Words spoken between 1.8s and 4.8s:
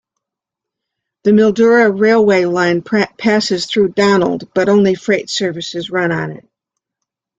railway line passes through Donald, but